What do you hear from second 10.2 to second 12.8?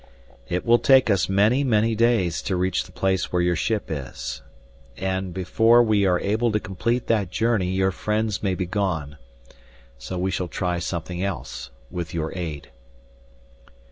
shall try something else with your aid."